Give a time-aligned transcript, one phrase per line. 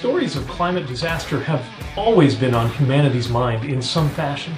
[0.00, 1.62] Stories of climate disaster have
[1.94, 4.54] always been on humanity's mind in some fashion,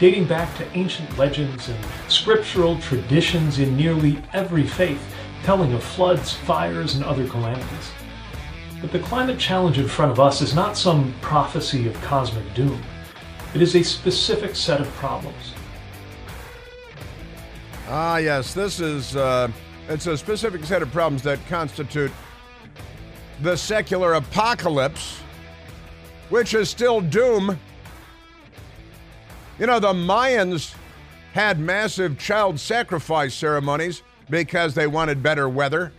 [0.00, 1.78] dating back to ancient legends and
[2.08, 7.90] scriptural traditions in nearly every faith, telling of floods, fires, and other calamities.
[8.80, 12.82] But the climate challenge in front of us is not some prophecy of cosmic doom.
[13.52, 15.52] It is a specific set of problems.
[17.86, 19.48] Ah, yes, this is uh,
[19.90, 22.12] it's a specific set of problems that constitute
[23.42, 25.20] the secular apocalypse,
[26.30, 27.58] which is still doom.
[29.58, 30.74] You know, the Mayans
[31.32, 35.92] had massive child sacrifice ceremonies because they wanted better weather.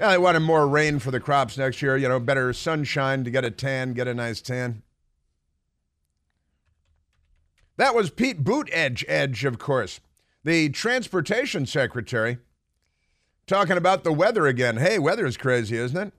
[0.00, 3.30] Yeah, they wanted more rain for the crops next year, you know, better sunshine to
[3.30, 4.82] get a tan, get a nice tan.
[7.76, 10.00] That was Pete Buttigieg, Edge, of course,
[10.44, 12.38] the transportation secretary,
[13.46, 14.76] talking about the weather again.
[14.76, 16.12] Hey, weather is crazy, isn't it?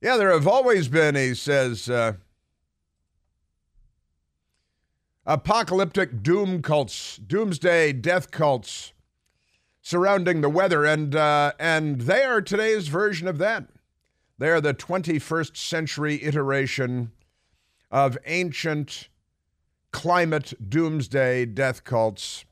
[0.00, 2.12] Yeah, there have always been, he says, uh,
[5.26, 8.92] apocalyptic doom cults, doomsday death cults
[9.82, 13.64] surrounding the weather, and uh, and they are today's version of that.
[14.38, 17.10] They are the 21st century iteration
[17.90, 19.08] of ancient
[19.90, 22.44] climate doomsday death cults.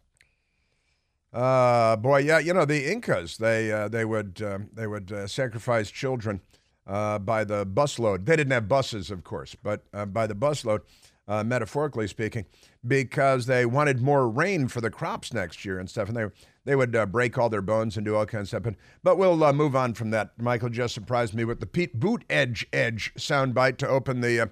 [1.33, 3.37] Uh, boy, yeah, you know the Incas.
[3.37, 6.41] They uh, they would uh, they would uh, sacrifice children
[6.87, 8.27] uh, by the busload.
[8.27, 10.81] They didn't have buses, of course, but uh, by the busload,
[11.29, 12.47] uh, metaphorically speaking,
[12.87, 16.09] because they wanted more rain for the crops next year and stuff.
[16.09, 16.27] And they
[16.65, 18.63] they would uh, break all their bones and do all kinds of stuff.
[18.63, 20.33] But, but we'll uh, move on from that.
[20.39, 24.47] Michael just surprised me with the Pete Boot Edge Edge soundbite to open the uh,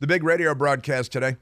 [0.00, 1.36] the big radio broadcast today,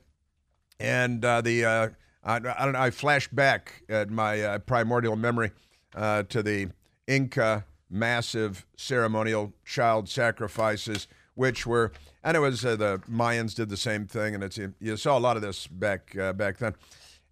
[0.78, 1.66] and the.
[1.66, 1.91] I,
[2.26, 2.81] I don't know.
[2.81, 5.50] I flashed back at my primordial memory
[5.94, 6.69] to the
[7.06, 13.77] Inca massive ceremonial child sacrifices, which were, and it was uh, the Mayans did the
[13.77, 16.75] same thing, and it's you saw a lot of this back uh, back then,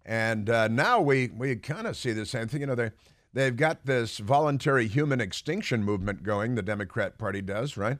[0.05, 2.61] and uh, now we we kind of see the same thing.
[2.61, 2.91] You know, they
[3.33, 6.55] they've got this voluntary human extinction movement going.
[6.55, 7.97] The Democrat Party does, right?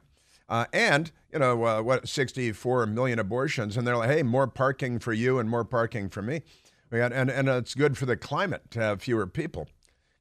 [0.49, 4.99] Uh, and you know uh, what, 64 million abortions, and they're like, hey, more parking
[4.99, 6.41] for you and more parking for me.
[6.91, 9.67] We got, and and it's good for the climate to have fewer people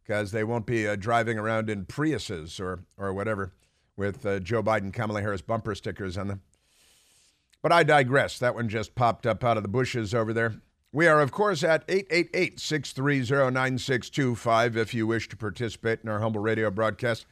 [0.04, 3.52] because they won't be uh, driving around in Priuses or, or whatever
[3.96, 6.42] with uh, Joe Biden, Kamala Harris bumper stickers on them.
[7.62, 8.38] But I digress.
[8.38, 10.54] That one just popped up out of the bushes over there.
[10.92, 16.20] We are, of course, at 888 630 9625 if you wish to participate in our
[16.20, 17.24] humble radio broadcast.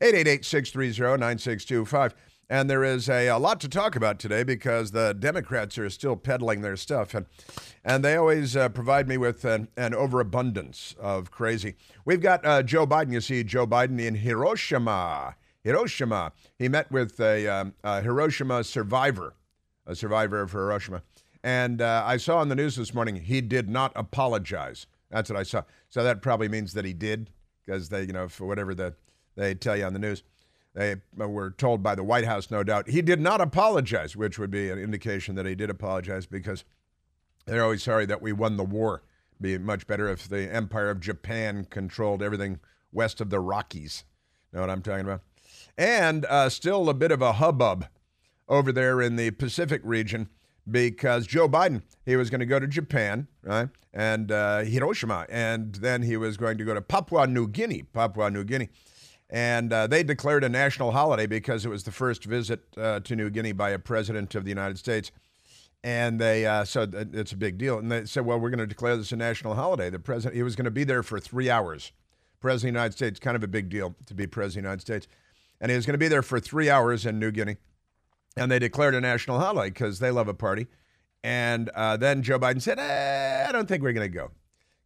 [0.00, 2.14] 888 630 9625.
[2.50, 6.16] And there is a, a, lot to talk about today because the Democrats are still
[6.16, 7.14] peddling their stuff.
[7.14, 7.26] And,
[7.84, 11.76] and they always uh, provide me with an, an, overabundance of crazy.
[12.04, 13.12] We've got uh, Joe Biden.
[13.12, 15.36] You see Joe Biden in Hiroshima.
[15.62, 16.32] Hiroshima.
[16.58, 19.34] He met with a, um, a Hiroshima survivor,
[19.86, 21.02] a survivor of Hiroshima.
[21.44, 24.88] And uh, I saw on the news this morning he did not apologize.
[25.08, 25.62] That's what I saw.
[25.88, 27.30] So that probably means that he did
[27.64, 28.96] because they, you know, for whatever the,
[29.36, 30.24] they tell you on the news.
[30.80, 32.88] They were told by the White House, no doubt.
[32.88, 36.64] He did not apologize, which would be an indication that he did apologize because
[37.44, 39.02] they're always sorry that we won the war.
[39.38, 42.60] Be much better if the Empire of Japan controlled everything
[42.92, 44.04] west of the Rockies.
[44.54, 45.20] Know what I'm talking about?
[45.76, 47.86] And uh, still a bit of a hubbub
[48.48, 50.30] over there in the Pacific region
[50.70, 53.68] because Joe Biden, he was going to go to Japan, right?
[53.92, 58.30] And uh, Hiroshima, and then he was going to go to Papua New Guinea, Papua
[58.30, 58.70] New Guinea.
[59.30, 63.14] And uh, they declared a national holiday because it was the first visit uh, to
[63.14, 65.12] New Guinea by a president of the United States.
[65.82, 67.78] And they uh, so it's a big deal.
[67.78, 69.88] And they said, well, we're going to declare this a national holiday.
[69.88, 71.92] The president, he was going to be there for three hours.
[72.40, 74.68] President of the United States, kind of a big deal to be president of the
[74.68, 75.06] United States.
[75.60, 77.56] And he was going to be there for three hours in New Guinea.
[78.36, 80.66] And they declared a national holiday because they love a party.
[81.22, 84.30] And uh, then Joe Biden said, eh, I don't think we're going to go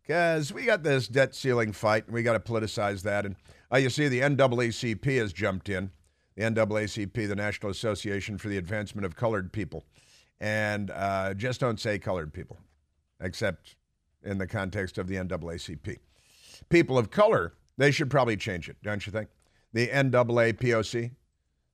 [0.03, 3.25] because we got this debt ceiling fight and we got to politicize that.
[3.25, 3.37] And
[3.73, 5.91] uh, you see, the NAACP has jumped in.
[6.37, 9.85] The NAACP, the National Association for the Advancement of Colored People.
[10.41, 12.59] And uh, just don't say colored people,
[13.21, 13.77] except
[14.25, 15.99] in the context of the NAACP.
[16.69, 19.29] People of color They should probably change it, don't you think?
[19.73, 21.11] The NAAPOC,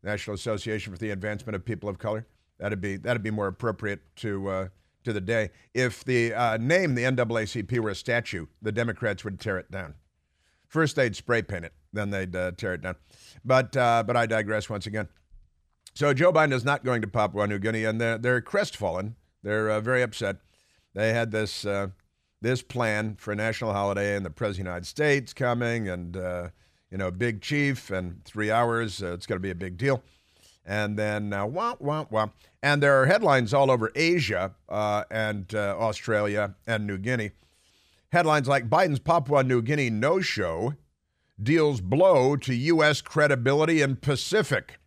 [0.02, 2.26] National Association for the Advancement of People of Color.
[2.58, 4.69] That'd be that'd be more appropriate to uh,
[5.04, 5.50] to the day.
[5.75, 9.94] If the uh, name the NAACP were a statue, the Democrats would tear it down.
[10.69, 12.96] First they'd spray paint it, then they'd uh, tear it down.
[13.44, 15.08] But uh, but I digress once again.
[15.94, 19.16] So Joe Biden is not going to Papua New Guinea, and they're, they're crestfallen.
[19.42, 20.37] They're uh, very upset.
[20.94, 21.88] They had this uh,
[22.40, 26.16] this plan for a national holiday, and the president of the United States coming, and
[26.90, 29.00] you know, big chief, and three hours.
[29.00, 30.02] it's going to be a big deal
[30.70, 32.28] and then uh, wah, wah, wah.
[32.62, 37.32] And there are headlines all over Asia uh, and uh, Australia and New Guinea.
[38.12, 40.75] Headlines like Biden's Papua New Guinea no show
[41.42, 43.00] deals blow to U.S.
[43.00, 44.78] credibility in Pacific.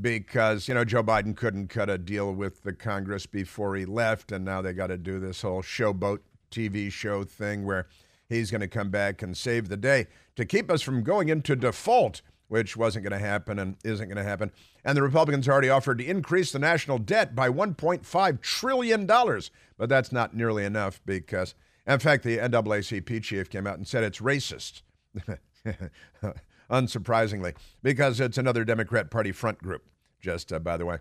[0.00, 4.32] Because, you know, Joe Biden couldn't cut a deal with the Congress before he left,
[4.32, 6.18] and now they got to do this whole showboat
[6.50, 7.86] TV show thing where
[8.28, 11.54] he's going to come back and save the day to keep us from going into
[11.54, 14.50] default which wasn't going to happen and isn't going to happen.
[14.84, 19.06] And the Republicans already offered to increase the national debt by $1.5 trillion.
[19.06, 21.54] But that's not nearly enough because,
[21.86, 24.82] in fact, the NAACP chief came out and said it's racist.
[26.70, 29.84] Unsurprisingly, because it's another Democrat Party front group,
[30.20, 30.98] just uh, by the way.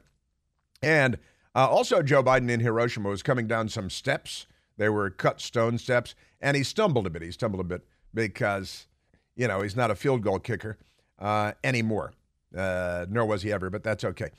[0.81, 1.17] And
[1.55, 4.47] uh, also, Joe Biden in Hiroshima was coming down some steps.
[4.77, 7.21] They were cut stone steps, and he stumbled a bit.
[7.21, 8.87] He stumbled a bit because,
[9.35, 10.77] you know, he's not a field goal kicker
[11.19, 12.13] uh, anymore.
[12.55, 14.29] Uh, nor was he ever, but that's okay.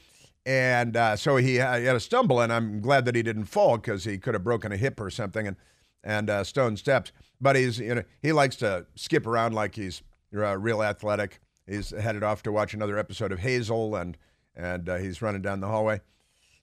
[0.47, 3.77] And uh, so he, he, had a stumble, and I'm glad that he didn't fall
[3.77, 5.56] because he could have broken a hip or something and
[6.05, 7.12] and uh, stone steps.
[7.41, 10.03] But he's you know he likes to skip around like he's
[10.34, 11.40] uh, real athletic.
[11.66, 14.16] He's headed off to watch another episode of Hazel, and
[14.56, 16.00] and uh, he's running down the hallway.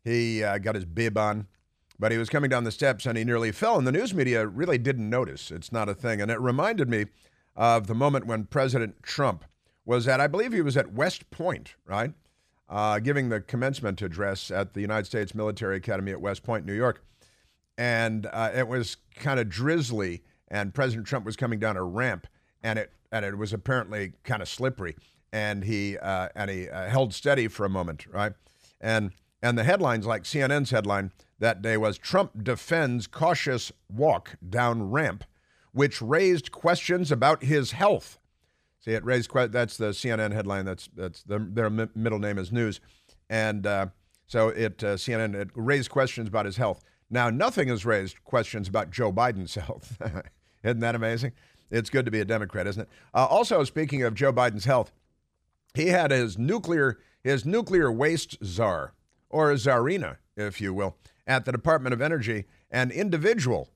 [0.04, 1.48] He uh, got his bib on,
[2.00, 3.78] but he was coming down the steps and he nearly fell.
[3.78, 5.52] And the news media really didn't notice.
[5.52, 7.06] It's not a thing, and it reminded me
[7.56, 9.46] of the moment when President Trump
[9.86, 12.14] was at, I believe he was at West Point, right?
[12.70, 16.74] Uh, giving the commencement address at the United States Military Academy at West Point, New
[16.74, 17.04] York.
[17.78, 22.28] And uh, it was kind of drizzly, and President Trump was coming down a ramp,
[22.64, 24.96] and it and it was apparently kind of slippery.
[25.34, 28.34] And he uh, and he uh, held steady for a moment, right?
[28.80, 29.12] And
[29.42, 35.24] and the headlines, like CNN's headline that day, was Trump defends cautious walk down ramp,
[35.72, 38.20] which raised questions about his health.
[38.80, 39.52] See, it raised quite.
[39.52, 40.66] That's the CNN headline.
[40.66, 42.82] That's that's the, their middle name is News,
[43.30, 43.88] and uh,
[44.28, 46.84] so it uh, CNN it raised questions about his health.
[47.10, 50.02] Now, nothing has raised questions about Joe Biden's health.
[50.64, 51.34] isn't that amazing?
[51.72, 52.90] It's good to be a Democrat, isn't it?
[53.14, 54.92] Uh, also, speaking of Joe Biden's health,
[55.74, 58.94] he had his nuclear his nuclear waste czar
[59.30, 63.70] or czarina, if you will, at the Department of Energy, an individual,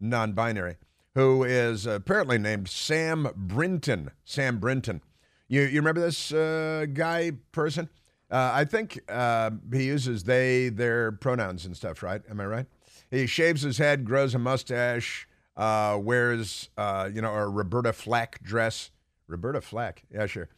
[0.00, 0.76] non-binary
[1.14, 4.10] who is apparently named Sam Brinton.
[4.24, 5.00] Sam Brinton.
[5.48, 7.88] You, you remember this uh, guy, person?
[8.30, 12.22] Uh, I think uh, he uses they, their pronouns and stuff, right?
[12.28, 12.66] Am I right?
[13.10, 18.42] He shaves his head, grows a mustache, uh, wears, uh, you know, a Roberta Flack
[18.42, 18.90] dress.
[19.26, 20.48] Roberta Flack, yeah, sure.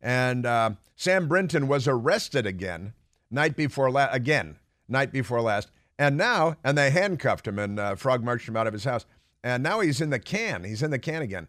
[0.00, 2.94] And uh, Sam Brinton was arrested again,
[3.30, 4.56] night before last, again,
[4.88, 5.70] night before last.
[5.98, 9.04] And now, and they handcuffed him and frog marched him out of his house
[9.42, 10.64] and now he's in the can.
[10.64, 11.48] He's in the can again.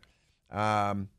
[0.51, 1.09] Um,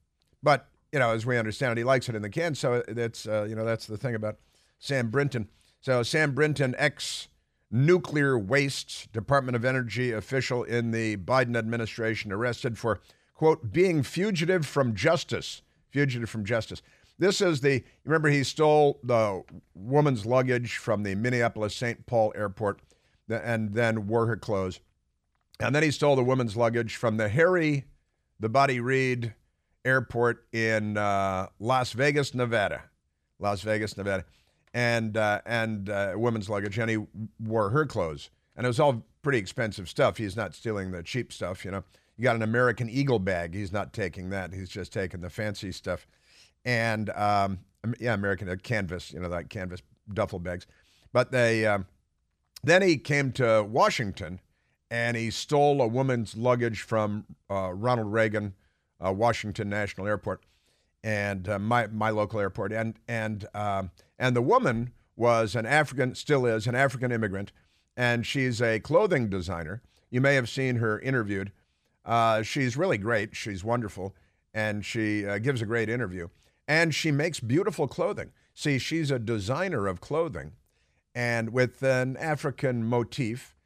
[0.43, 2.55] but you know, as we understand it, he likes it in the can.
[2.55, 4.39] So that's uh, you know that's the thing about
[4.79, 5.49] Sam Brinton.
[5.81, 7.29] So Sam Brinton, ex
[7.71, 13.01] nuclear waste Department of Energy official in the Biden administration, arrested for
[13.35, 15.63] quote being fugitive from justice.
[15.91, 16.83] Fugitive from justice.
[17.19, 19.43] This is the remember he stole the
[19.75, 22.07] woman's luggage from the Minneapolis St.
[22.07, 22.81] Paul airport
[23.29, 24.81] and then wore her clothes.
[25.61, 27.85] And then he stole the woman's luggage from the Harry,
[28.39, 29.35] the Body Reid
[29.85, 32.85] airport in uh, Las Vegas, Nevada.
[33.39, 34.25] Las Vegas, Nevada.
[34.73, 36.79] And, uh, and uh, women's luggage.
[36.79, 36.99] And he
[37.41, 38.31] wore her clothes.
[38.57, 40.17] And it was all pretty expensive stuff.
[40.17, 41.85] He's not stealing the cheap stuff, you know.
[42.17, 43.55] You got an American Eagle bag.
[43.55, 44.53] He's not taking that.
[44.53, 46.07] He's just taking the fancy stuff.
[46.65, 47.61] And, um,
[47.99, 50.67] yeah, American uh, canvas, you know, like canvas duffel bags.
[51.13, 51.87] But they, um,
[52.63, 54.41] then he came to Washington
[54.91, 58.55] and he stole a woman's luggage from uh, Ronald Reagan
[59.05, 60.43] uh, Washington National Airport,
[61.03, 66.15] and uh, my my local airport, and and um, and the woman was an African,
[66.15, 67.51] still is an African immigrant,
[67.97, 69.83] and she's a clothing designer.
[70.11, 71.51] You may have seen her interviewed.
[72.05, 73.35] Uh, she's really great.
[73.35, 74.15] She's wonderful,
[74.55, 76.29] and she uh, gives a great interview,
[76.69, 78.31] and she makes beautiful clothing.
[78.55, 80.53] See, she's a designer of clothing,
[81.15, 83.57] and with an African motif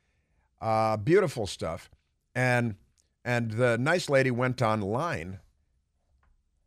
[0.60, 1.90] uh, beautiful stuff.
[2.34, 2.76] And
[3.24, 5.38] and the nice lady went online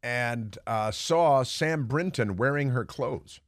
[0.01, 3.41] and uh, saw Sam Brinton wearing her clothes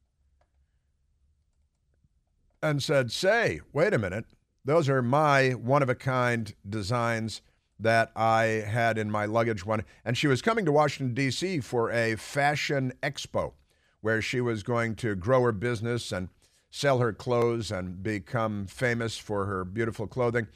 [2.62, 4.25] and said, Say, wait a minute.
[4.66, 7.42] Those are my one of a kind designs
[7.80, 9.84] that I had in my luggage one.
[10.04, 11.62] And she was coming to Washington, D.C.
[11.62, 13.54] for a fashion expo
[14.01, 16.30] where she was going to grow her business and
[16.70, 20.48] sell her clothes and become famous for her beautiful clothing.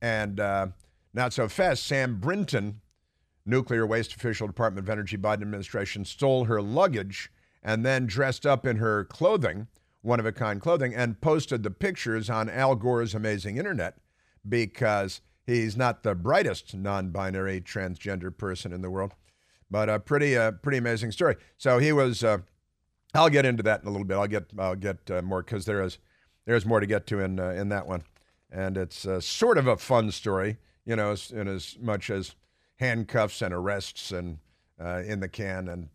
[0.00, 0.68] And uh,
[1.12, 2.80] not so fast, Sam Brinton,
[3.44, 7.30] nuclear waste official, Department of Energy, Biden administration, stole her luggage
[7.62, 9.66] and then dressed up in her clothing,
[10.02, 13.96] one of a kind clothing, and posted the pictures on Al Gore's amazing internet
[14.48, 19.14] because he's not the brightest non binary transgender person in the world.
[19.70, 21.36] But a pretty, uh, pretty amazing story.
[21.58, 22.24] So he was.
[22.24, 22.38] Uh,
[23.14, 24.16] I'll get into that in a little bit.
[24.16, 25.98] I'll get I'll get uh, more because there is
[26.46, 28.02] there's more to get to in uh, in that one,
[28.50, 32.34] and it's uh, sort of a fun story, you know, in as much as
[32.76, 34.38] handcuffs and arrests and
[34.80, 35.88] uh, in the can and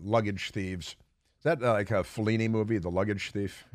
[0.00, 0.96] luggage thieves.
[1.42, 3.66] Is that like a Fellini movie, The Luggage Thief?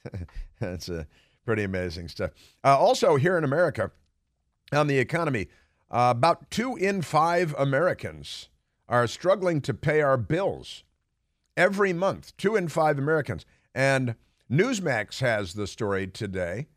[0.60, 1.06] That's a
[1.44, 2.30] pretty amazing stuff.
[2.64, 3.90] also here in America,
[4.72, 5.48] on the economy,
[5.90, 8.48] about two in five Americans
[8.88, 10.84] are struggling to pay our bills
[11.54, 13.44] every month, two in five Americans.
[13.74, 14.14] And
[14.50, 16.68] Newsmax has the story today,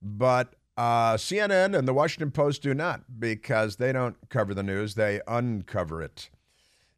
[0.00, 4.94] but uh, CNN and the Washington Post do not because they don't cover the news;
[4.94, 6.30] they uncover it.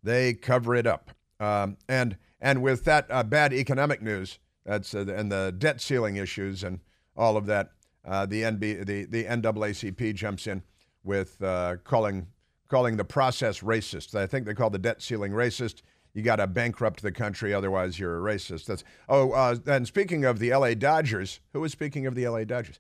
[0.03, 1.13] They cover it up.
[1.41, 6.17] Um, and and with that uh, bad economic news, that's uh, and the debt ceiling
[6.17, 6.81] issues and
[7.17, 7.73] all of that,
[8.05, 10.63] uh, the NB the the NAACP jumps in
[11.03, 12.27] with uh, calling
[12.69, 14.15] calling the process racist.
[14.15, 15.81] I think they call the debt ceiling racist
[16.15, 18.67] you got to bankrupt the country, otherwise you're a racist.
[18.67, 20.75] That's oh, uh, and speaking of the L.A.
[20.75, 22.45] Dodgers, who was speaking of the L.A.
[22.45, 22.79] Dodgers?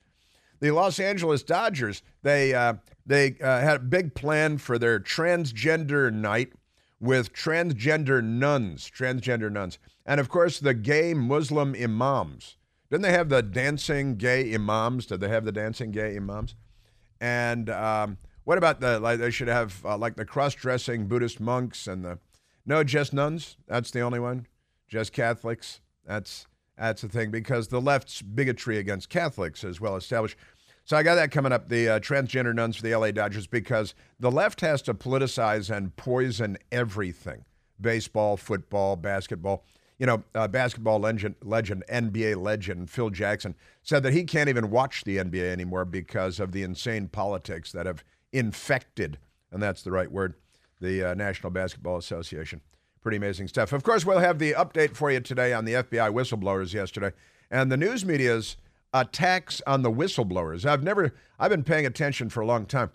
[0.61, 2.02] The Los Angeles Dodgers.
[2.23, 2.75] They uh,
[3.07, 6.52] they uh, had a big plan for their transgender night
[7.02, 12.56] with transgender nuns, transgender nuns, and of course the gay Muslim imams.
[12.90, 15.06] Didn't they have the dancing gay imams?
[15.06, 16.54] Did they have the dancing gay imams?
[17.21, 19.18] And um, what about the like?
[19.18, 22.18] They should have uh, like the cross-dressing Buddhist monks and the
[22.64, 23.56] no, just nuns.
[23.66, 24.47] That's the only one.
[24.88, 25.80] Just Catholics.
[26.06, 26.47] That's
[26.78, 30.37] that's the thing because the left's bigotry against Catholics is well established.
[30.84, 31.68] So I got that coming up.
[31.68, 35.94] The uh, transgender nuns for the LA Dodgers because the left has to politicize and
[35.96, 37.44] poison everything:
[37.80, 39.64] baseball, football, basketball.
[39.98, 44.70] You know, uh, basketball legend, legend, NBA legend Phil Jackson said that he can't even
[44.70, 49.18] watch the NBA anymore because of the insane politics that have infected,
[49.52, 50.34] and that's the right word,
[50.80, 52.60] the uh, National Basketball Association.
[53.00, 53.72] Pretty amazing stuff.
[53.72, 57.12] Of course, we'll have the update for you today on the FBI whistleblowers yesterday
[57.52, 58.56] and the news media's
[58.92, 60.64] attacks on the whistleblowers.
[60.64, 62.90] I've never, I've been paying attention for a long time.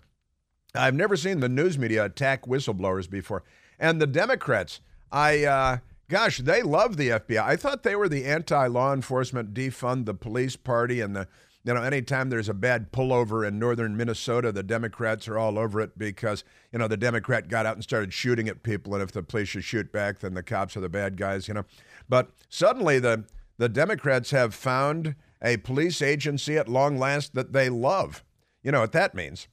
[0.74, 3.42] I've never seen the news media attack whistleblowers before.
[3.78, 5.78] And the Democrats, I, uh,
[6.08, 7.42] gosh, they love the FBI.
[7.42, 11.28] I thought they were the anti law enforcement, defund the police party and the
[11.68, 15.82] you know, anytime there's a bad pullover in northern Minnesota, the Democrats are all over
[15.82, 18.94] it because, you know, the Democrat got out and started shooting at people.
[18.94, 21.52] And if the police should shoot back, then the cops are the bad guys, you
[21.52, 21.64] know.
[22.08, 23.24] But suddenly the,
[23.58, 28.24] the Democrats have found a police agency at long last that they love.
[28.62, 29.48] You know what that means?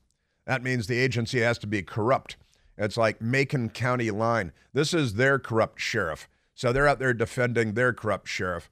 [0.46, 2.38] That means the agency has to be corrupt.
[2.77, 4.51] It's like Macon County line.
[4.74, 6.27] This is their corrupt sheriff.
[6.54, 8.70] So they're out there defending their corrupt sheriff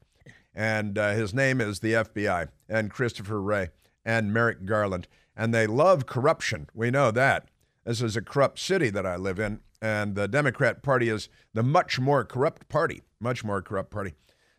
[0.56, 3.70] and uh, his name is the FBI, and Christopher Wray,
[4.06, 5.08] and Merrick Garland.
[5.36, 6.70] And they love corruption.
[6.74, 7.48] We know that.
[7.86, 11.64] This is a corrupt city that I live in, and the Democrat Party is the
[11.64, 14.14] much more corrupt party, much more corrupt party.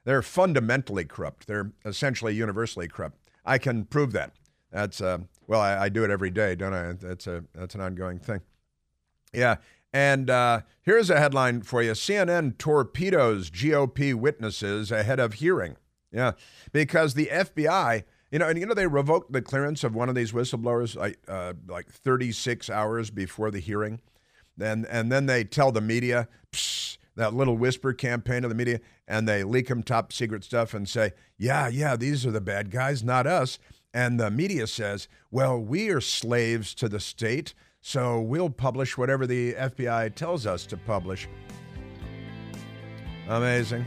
[0.05, 1.47] They're fundamentally corrupt.
[1.47, 3.19] They're essentially universally corrupt.
[3.45, 4.33] I can prove that.
[4.71, 6.93] That's uh, well, I, I do it every day, don't I?
[6.93, 8.41] That's a that's an ongoing thing.
[9.33, 9.57] Yeah,
[9.93, 15.77] and uh, here's a headline for you: CNN torpedoes GOP witnesses ahead of hearing.
[16.11, 16.33] Yeah,
[16.73, 20.15] because the FBI, you know, and you know they revoked the clearance of one of
[20.15, 24.01] these whistleblowers like uh, like 36 hours before the hearing,
[24.57, 26.29] then and then they tell the media
[27.17, 30.89] that little whisper campaign of the media, and they leak them top secret stuff and
[30.89, 33.59] say, yeah, yeah, these are the bad guys, not us.
[33.93, 39.27] And the media says, well, we are slaves to the state, so we'll publish whatever
[39.27, 41.29] the FBI tells us to publish.
[43.29, 43.85] Amazing.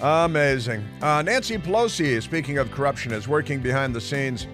[0.00, 0.84] Amazing.
[1.02, 4.46] Uh, Nancy Pelosi, speaking of corruption, is working behind the scenes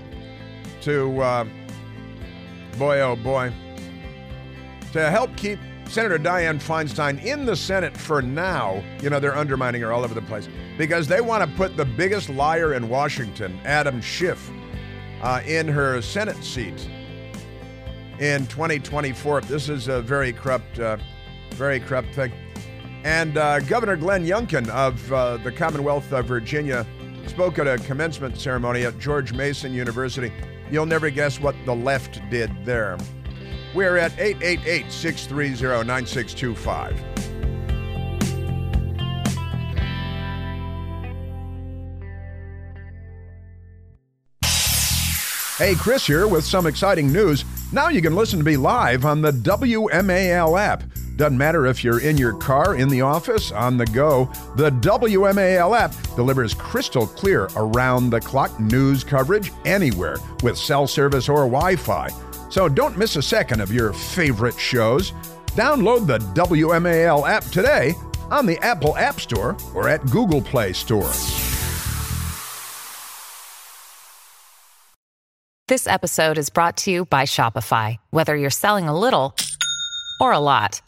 [0.83, 1.45] to, uh,
[2.79, 3.53] boy, oh boy,
[4.93, 5.59] to help keep
[5.91, 8.81] Senator Dianne Feinstein in the Senate for now.
[9.03, 11.85] You know, they're undermining her all over the place because they want to put the
[11.85, 14.53] biggest liar in Washington, Adam Schiff,
[15.21, 16.89] uh, in her Senate seat
[18.21, 19.41] in 2024.
[19.41, 20.97] This is a very corrupt uh,
[21.55, 22.33] Very corrupt thing.
[23.03, 26.87] And uh, Governor Glenn Youngkin of uh, the Commonwealth of Virginia
[27.27, 30.31] spoke at a commencement ceremony at George Mason University.
[30.71, 32.97] You'll never guess what the left did there.
[33.75, 37.21] We're at 888 630 9625.
[45.57, 47.45] Hey, Chris here with some exciting news.
[47.71, 50.83] Now you can listen to me live on the WMAL app.
[51.17, 54.25] Doesn't matter if you're in your car, in the office, on the go,
[54.57, 61.29] the WMAL app delivers crystal clear around the clock news coverage anywhere with cell service
[61.29, 62.09] or Wi Fi.
[62.51, 65.13] So don't miss a second of your favorite shows.
[65.53, 67.95] Download the WMAL app today
[68.31, 71.11] on the Apple App Store or at Google Play Store.
[75.69, 77.97] This episode is brought to you by Shopify.
[78.11, 79.37] Whether you're selling a little
[80.21, 80.83] or a lot,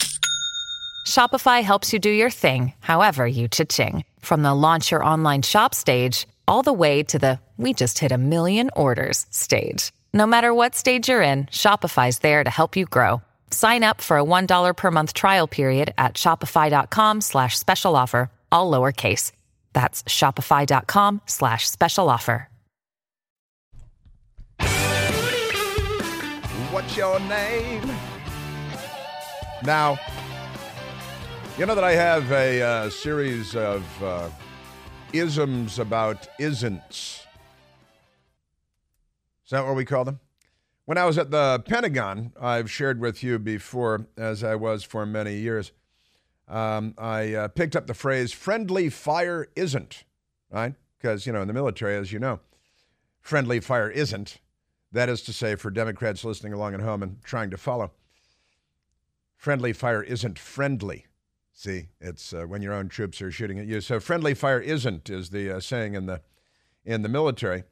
[1.06, 4.04] Shopify helps you do your thing, however you cha-ching.
[4.18, 8.10] From the launch your online shop stage, all the way to the we just hit
[8.10, 9.92] a million orders stage.
[10.14, 13.22] No matter what stage you're in, Shopify's there to help you grow.
[13.50, 18.70] Sign up for a $1 per month trial period at shopify.com slash special offer, all
[18.70, 19.32] lowercase.
[19.72, 22.48] That's shopify.com slash special offer.
[26.70, 27.82] What's your name?
[29.62, 29.98] Now,
[31.58, 34.28] you know that I have a uh, series of uh,
[35.12, 37.26] isms about isn'ts.
[39.52, 40.18] Is that what we call them?
[40.86, 45.04] When I was at the Pentagon, I've shared with you before, as I was for
[45.04, 45.72] many years,
[46.48, 50.04] um, I uh, picked up the phrase friendly fire isn't,
[50.50, 50.74] right?
[50.96, 52.40] Because, you know, in the military, as you know,
[53.20, 54.38] friendly fire isn't.
[54.90, 57.92] That is to say, for Democrats listening along at home and trying to follow,
[59.36, 61.04] friendly fire isn't friendly.
[61.52, 63.82] See, it's uh, when your own troops are shooting at you.
[63.82, 66.22] So friendly fire isn't is the uh, saying in the
[66.86, 67.64] in the military.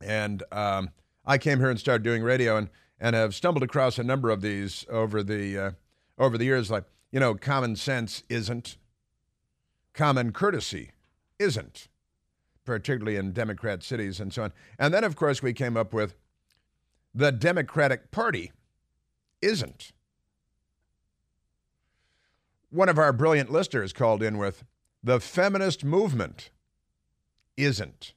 [0.00, 0.90] And um,
[1.24, 4.40] I came here and started doing radio and and have stumbled across a number of
[4.40, 5.70] these over the uh,
[6.18, 6.70] over the years.
[6.70, 8.76] Like you know, common sense isn't,
[9.94, 10.90] common courtesy
[11.38, 11.88] isn't,
[12.64, 14.52] particularly in Democrat cities and so on.
[14.78, 16.14] And then, of course, we came up with
[17.14, 18.52] the Democratic Party
[19.40, 19.92] isn't.
[22.70, 24.64] One of our brilliant listeners called in with
[25.02, 26.50] the feminist movement
[27.56, 28.12] isn't.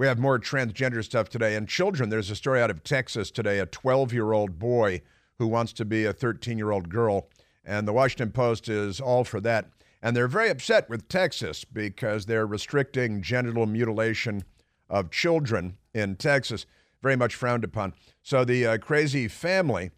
[0.00, 1.54] We have more transgender stuff today.
[1.56, 5.02] And children, there's a story out of Texas today a 12 year old boy
[5.38, 7.28] who wants to be a 13 year old girl.
[7.66, 9.68] And the Washington Post is all for that.
[10.00, 14.42] And they're very upset with Texas because they're restricting genital mutilation
[14.88, 16.64] of children in Texas
[17.02, 17.92] very much frowned upon.
[18.22, 19.90] So the uh, crazy family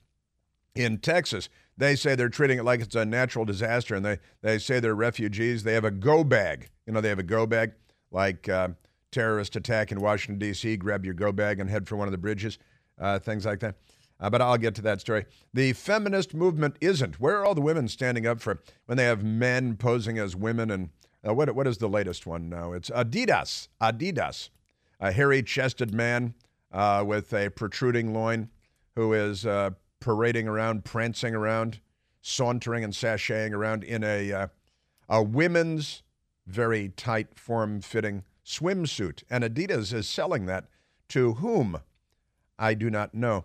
[0.74, 4.58] in Texas, they say they're treating it like it's a natural disaster, and they, they
[4.58, 5.62] say they're refugees.
[5.62, 6.70] They have a go bag.
[6.88, 7.74] You know, they have a go bag,
[8.10, 8.70] like uh,
[9.12, 12.18] terrorist attack in Washington, D.C., grab your go bag and head for one of the
[12.18, 12.58] bridges,
[12.98, 13.76] uh, things like that.
[14.18, 15.26] Uh, but I'll get to that story.
[15.52, 17.20] The feminist movement isn't.
[17.20, 20.70] Where are all the women standing up for when they have men posing as women?
[20.70, 20.90] And
[21.26, 22.72] uh, what, what is the latest one now?
[22.72, 23.68] It's Adidas.
[23.80, 24.50] Adidas.
[25.00, 26.34] A hairy chested man
[26.70, 28.48] uh, with a protruding loin
[28.94, 31.80] who is uh, parading around, prancing around,
[32.20, 34.46] sauntering and sashaying around in a, uh,
[35.08, 36.04] a women's
[36.46, 39.22] very tight, form fitting swimsuit.
[39.30, 40.66] And Adidas is selling that
[41.08, 41.80] to whom?
[42.58, 43.44] I do not know.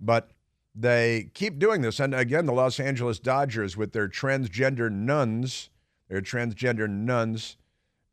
[0.00, 0.30] But
[0.74, 1.98] they keep doing this.
[2.00, 5.70] And again, the Los Angeles Dodgers with their transgender nuns,
[6.08, 7.56] their transgender nuns,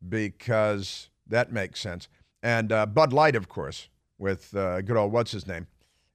[0.06, 2.08] because that makes sense.
[2.42, 5.66] And uh, Bud Light, of course, with uh, good old what's his name,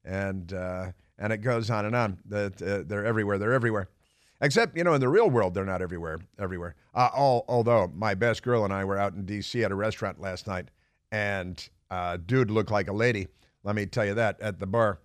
[0.06, 2.18] and uh, and it goes on and on.
[2.32, 3.38] Uh, they're everywhere.
[3.38, 3.90] They're everywhere.
[4.42, 6.20] Except, you know, in the real world, they're not everywhere.
[6.38, 6.76] Everywhere.
[6.96, 9.64] Uh, all, although my best girl and I were out in D.C.
[9.64, 10.70] at a restaurant last night,
[11.12, 13.28] and uh, dude looked like a lady.
[13.64, 15.00] Let me tell you that at the bar.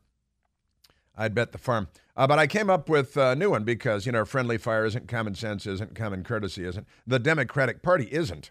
[1.16, 1.88] I'd bet the farm.
[2.16, 5.08] Uh, but I came up with a new one because, you know, friendly fire isn't,
[5.08, 6.86] common sense isn't, common courtesy isn't.
[7.06, 8.50] The Democratic Party isn't.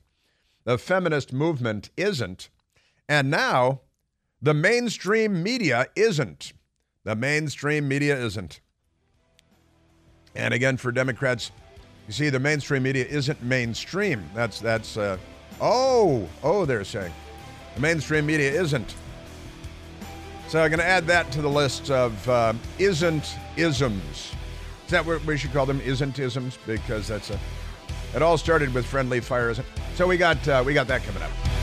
[0.64, 2.50] The feminist movement isn't.
[3.08, 3.82] And now
[4.42, 6.54] the mainstream media isn't.
[7.04, 8.62] The mainstream media isn't.
[10.36, 11.52] And again, for Democrats,
[12.08, 14.24] you see, the mainstream media isn't mainstream.
[14.34, 14.98] That's that's.
[14.98, 15.18] Uh,
[15.62, 17.14] oh, oh, they're saying
[17.76, 18.96] the mainstream media isn't.
[20.48, 24.34] So I'm going to add that to the list of uh, isn't isms.
[24.86, 25.82] Is that what we should call them?
[25.82, 26.58] Isn't isms?
[26.66, 27.40] Because that's a.
[28.14, 29.68] It all started with friendly fire, isn't?
[29.96, 31.63] So we got uh, we got that coming up.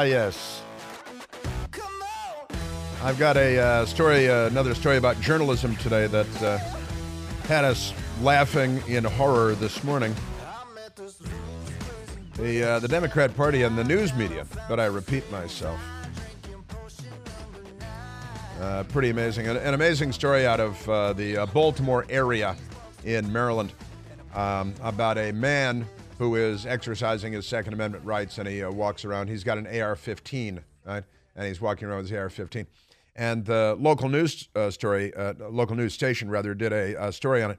[0.00, 0.62] Ah, yes.
[3.02, 6.56] I've got a uh, story, uh, another story about journalism today that uh,
[7.46, 10.14] had us laughing in horror this morning.
[12.36, 15.78] The uh, the Democrat Party and the news media, but I repeat myself.
[18.58, 19.48] Uh, pretty amazing.
[19.48, 22.56] An, an amazing story out of uh, the Baltimore area
[23.04, 23.74] in Maryland
[24.34, 25.86] um, about a man
[26.20, 29.28] who is exercising his Second Amendment rights and he uh, walks around.
[29.28, 31.02] He's got an AR 15, right?
[31.34, 32.66] And he's walking around with his AR 15.
[33.16, 37.42] And the local news uh, story, uh, local news station rather, did a, a story
[37.42, 37.58] on it.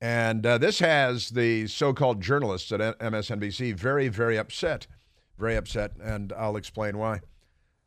[0.00, 4.86] And uh, this has the so called journalists at MSNBC very, very upset.
[5.36, 5.90] Very upset.
[6.00, 7.20] And I'll explain why.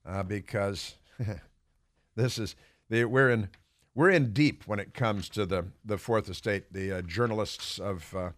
[0.05, 0.95] Uh, because
[2.17, 2.57] this is,
[2.89, 3.47] we're, in,
[3.95, 8.13] we're in deep when it comes to the, the Fourth Estate, the uh, journalists of,
[8.13, 8.31] uh,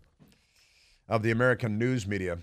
[1.08, 2.40] of the American news media.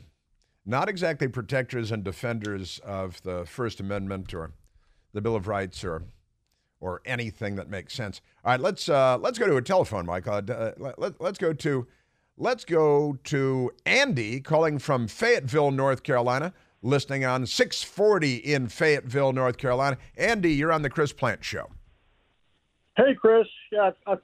[0.66, 4.52] Not exactly protectors and defenders of the First Amendment or
[5.12, 6.04] the Bill of Rights or
[6.80, 8.20] or anything that makes sense.
[8.44, 10.26] All right, let's uh, let's go to a telephone, Mike.
[10.26, 11.86] Uh, let, let's go to
[12.36, 19.56] let's go to Andy calling from Fayetteville, North Carolina, listening on 640 in Fayetteville, North
[19.56, 19.98] Carolina.
[20.16, 21.70] Andy, you're on the Chris Plante Show.
[22.96, 23.46] Hey, Chris.
[23.72, 24.16] Yeah, I,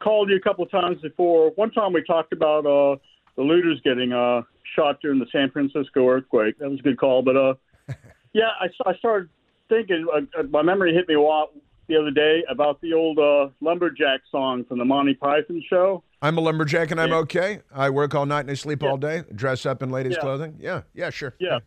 [0.00, 1.50] called you a couple times before.
[1.56, 2.96] One time we talked about uh,
[3.36, 4.42] the looters getting uh,
[4.74, 6.58] shot during the San Francisco earthquake.
[6.58, 7.22] That was a good call.
[7.22, 7.54] But uh,
[8.32, 9.28] yeah, I, I started
[9.68, 10.06] thinking.
[10.12, 11.50] Uh, my memory hit me a lot
[11.88, 16.02] the other day about the old uh, lumberjack song from the Monty Python show.
[16.22, 17.16] I'm a lumberjack and I'm yeah.
[17.16, 17.60] okay.
[17.74, 18.88] I work all night and I sleep yeah.
[18.88, 19.24] all day.
[19.34, 20.20] Dress up in ladies' Yeah.
[20.20, 20.56] clothing.
[20.58, 21.34] Yeah, yeah, sure.
[21.38, 21.58] Yeah.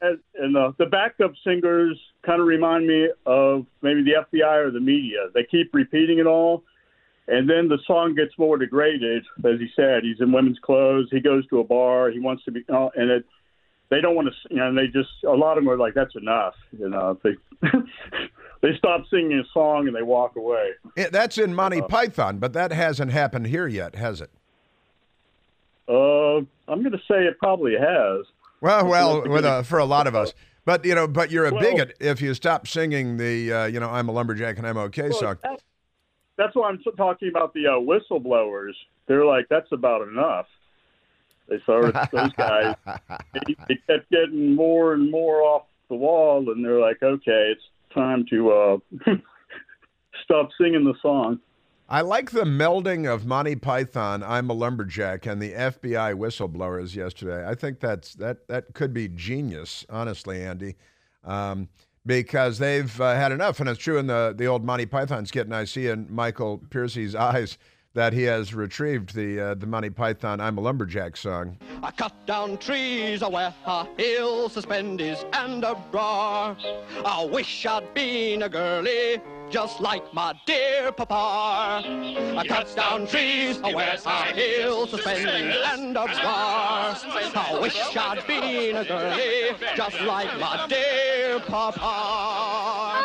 [0.00, 1.96] And, and uh, the backup singers
[2.26, 5.28] kind of remind me of maybe the FBI or the media.
[5.32, 6.64] They keep repeating it all.
[7.28, 9.24] And then the song gets more degraded.
[9.44, 11.08] As he said, he's in women's clothes.
[11.10, 12.10] He goes to a bar.
[12.10, 13.24] He wants to be, uh, and it,
[13.90, 15.94] they don't want to, you know, and they just, a lot of them are like,
[15.94, 16.54] that's enough.
[16.76, 17.36] You know, they,
[18.62, 20.70] they stop singing a song and they walk away.
[20.96, 24.30] Yeah, that's in Monty Python, but that hasn't happened here yet, has it?
[25.88, 28.26] Uh, I'm going to say it probably has.
[28.60, 30.32] Well, well, with a, for a lot of us.
[30.64, 33.80] But you know, but you're a Well- bigot if you stop singing the, uh, you
[33.80, 35.38] know, I'm a lumberjack and I'm okay Well, song.
[35.42, 35.60] that-
[36.42, 38.72] that's why I'm t- talking about the uh, whistleblowers.
[39.06, 40.46] They're like, that's about enough.
[41.48, 42.74] They started those guys.
[43.34, 47.62] They, they kept getting more and more off the wall, and they're like, okay, it's
[47.94, 48.76] time to uh,
[50.24, 51.40] stop singing the song.
[51.88, 57.46] I like the melding of Monty Python, I'm a lumberjack, and the FBI whistleblowers yesterday.
[57.46, 60.76] I think that's that that could be genius, honestly, Andy,
[61.24, 61.68] um,
[62.04, 65.46] because they've uh, had enough, and it's true in the the old Monty Python skit,
[65.46, 67.58] and I see in Michael Piercy's eyes
[67.94, 71.58] that he has retrieved the uh, the Monty Python I'm a lumberjack song.
[71.82, 76.56] I cut down trees where a hill suspended and a bra.
[77.04, 81.82] I wish I'd been a girlie, just like my dear papa.
[82.38, 86.96] I cut down trees I where a heels, suspended and a bra.
[87.34, 93.02] I wish I'd been a girlie, just like my dear papa.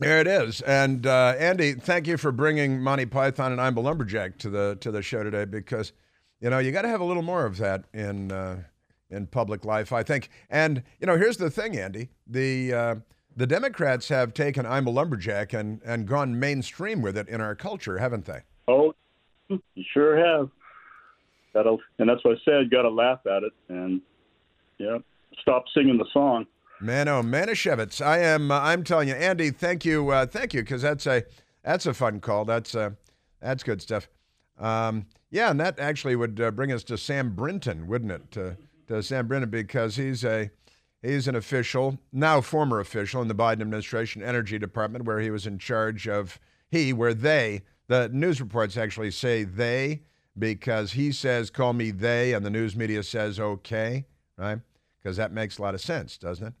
[0.00, 0.62] There it is.
[0.62, 4.78] And uh, Andy, thank you for bringing Monty Python and I'm a Lumberjack to the
[4.80, 5.92] to the show today because
[6.40, 8.62] you know you got to have a little more of that in uh,
[9.10, 10.30] in public life, I think.
[10.48, 12.94] And you know, here's the thing, Andy: the uh,
[13.36, 17.54] the Democrats have taken I'm a Lumberjack and and gone mainstream with it in our
[17.54, 18.40] culture, haven't they?
[18.68, 18.94] Oh,
[19.48, 19.60] you
[19.92, 20.48] sure have.
[21.52, 22.70] Got to, and that's what I said.
[22.70, 24.00] Got to laugh at it, and
[24.78, 24.98] yeah,
[25.42, 26.46] stop singing the song.
[26.82, 28.04] Man, oh, Manischewitz.
[28.04, 28.50] I am.
[28.50, 29.50] Uh, I'm telling you, Andy.
[29.50, 30.08] Thank you.
[30.08, 31.24] Uh, thank you, because that's a
[31.62, 32.46] that's a fun call.
[32.46, 32.92] That's uh,
[33.40, 34.08] that's good stuff.
[34.58, 38.30] Um, yeah, and that actually would uh, bring us to Sam Brinton, wouldn't it?
[38.32, 38.56] To,
[38.88, 40.50] to Sam Brinton, because he's a
[41.02, 45.46] he's an official, now former official in the Biden administration Energy Department, where he was
[45.46, 46.38] in charge of
[46.70, 47.62] he, where they.
[47.88, 50.00] The news reports actually say they
[50.38, 54.06] because he says call me they, and the news media says okay,
[54.38, 54.60] right?
[55.02, 56.54] Because that makes a lot of sense, doesn't it?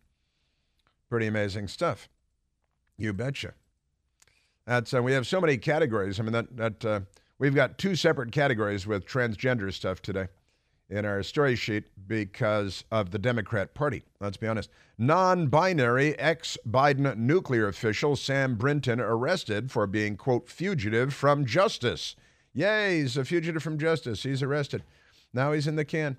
[1.10, 2.08] Pretty amazing stuff.
[2.96, 3.54] You betcha.
[4.64, 6.20] That's uh, we have so many categories.
[6.20, 7.00] I mean that that uh,
[7.38, 10.28] we've got two separate categories with transgender stuff today
[10.88, 14.04] in our story sheet because of the Democrat Party.
[14.20, 14.70] Let's be honest.
[14.98, 22.14] Non-binary ex-Biden nuclear official Sam Brinton arrested for being quote fugitive from justice.
[22.52, 24.22] Yay, he's a fugitive from justice.
[24.22, 24.84] He's arrested.
[25.32, 26.18] Now he's in the can.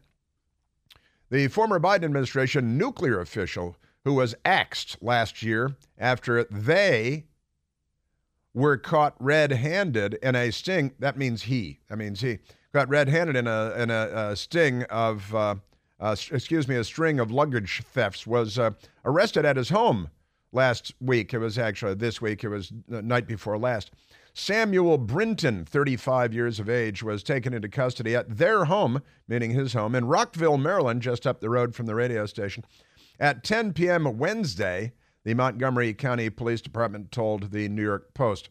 [1.30, 7.26] The former Biden administration nuclear official who was axed last year after they
[8.54, 10.94] were caught red-handed in a sting.
[11.00, 11.80] That means he.
[11.90, 12.40] That means he
[12.74, 15.56] got red-handed in a in a, a sting of, uh,
[16.00, 18.28] uh, excuse me, a string of luggage thefts.
[18.28, 18.72] Was uh,
[19.06, 20.10] arrested at his home
[20.52, 21.34] last week.
[21.34, 22.44] It was actually this week.
[22.44, 23.92] It was the night before last.
[24.34, 29.74] Samuel Brinton, 35 years of age, was taken into custody at their home, meaning his
[29.74, 32.64] home, in Rockville, Maryland, just up the road from the radio station.
[33.21, 34.17] At 10 p.m.
[34.17, 38.49] Wednesday, the Montgomery County Police Department told the New York Post.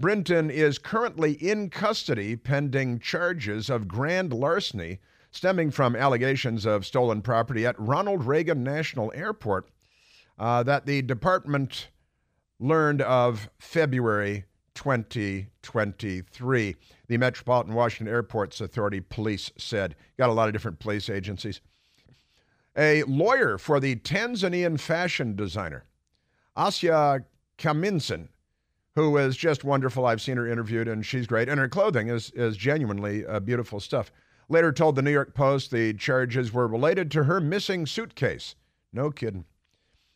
[0.00, 5.00] Brinton is currently in custody pending charges of grand larceny
[5.30, 9.68] stemming from allegations of stolen property at Ronald Reagan National Airport
[10.38, 11.88] uh, that the department
[12.58, 16.76] learned of February 2023.
[17.06, 19.94] The Metropolitan Washington Airports Authority police said.
[20.16, 21.60] Got a lot of different police agencies.
[22.78, 25.84] A lawyer for the Tanzanian fashion designer,
[26.56, 27.24] Asya
[27.58, 28.28] Kaminson,
[28.94, 30.06] who is just wonderful.
[30.06, 31.48] I've seen her interviewed and she's great.
[31.48, 34.12] And her clothing is, is genuinely uh, beautiful stuff.
[34.48, 38.54] Later told the New York Post the charges were related to her missing suitcase.
[38.92, 39.44] No kidding.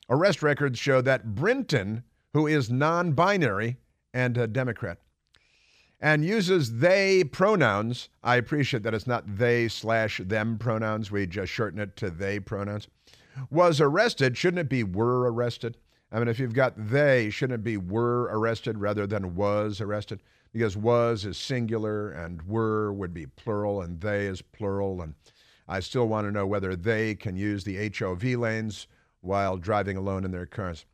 [0.09, 3.77] Arrest records show that Brinton, who is non binary
[4.14, 4.98] and a Democrat,
[6.02, 8.08] and uses they pronouns.
[8.24, 11.12] I appreciate that it's not they slash them pronouns.
[11.12, 12.88] We just shorten it to they pronouns.
[13.50, 14.36] Was arrested.
[14.36, 15.78] Shouldn't it be were arrested?
[16.10, 20.20] I mean, if you've got they, shouldn't it be were arrested rather than was arrested?
[20.52, 25.00] Because was is singular and were would be plural and they is plural.
[25.00, 25.14] And
[25.68, 28.88] I still want to know whether they can use the HOV lanes
[29.20, 30.84] while driving alone in their cars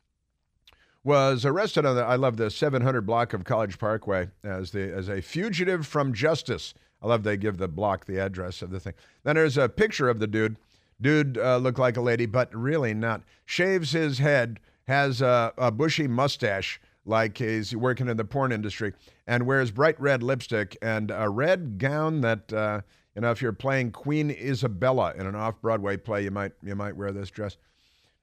[1.03, 5.09] was arrested on the I love the 700 block of College Parkway as the as
[5.09, 6.73] a fugitive from justice.
[7.01, 8.93] I love they give the block the address of the thing.
[9.23, 10.57] Then there's a picture of the dude.
[11.01, 13.23] Dude uh, looked like a lady, but really not.
[13.45, 18.93] Shaves his head, has a, a bushy mustache like he's working in the porn industry,
[19.25, 22.81] and wears bright red lipstick and a red gown that uh,
[23.15, 26.97] you know if you're playing Queen Isabella in an off-Broadway play, you might you might
[26.97, 27.55] wear this dress.